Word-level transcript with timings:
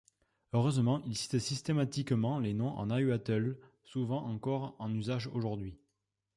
Heureusement, 0.53 1.03
il 1.05 1.15
cite 1.15 1.37
systématiquement 1.37 2.39
les 2.39 2.55
noms 2.55 2.75
en 2.75 2.87
nahuatl 2.87 3.59
souvent 3.83 4.23
encore 4.25 4.75
en 4.79 4.91
usage 4.95 5.27
aujourd'hui. 5.27 5.77